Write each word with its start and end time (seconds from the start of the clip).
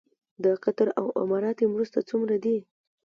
د 0.43 0.45
قطر 0.63 0.87
او 0.99 1.05
اماراتو 1.21 1.71
مرستې 1.73 2.01
څومره 2.09 2.35
دي؟ 2.43 2.57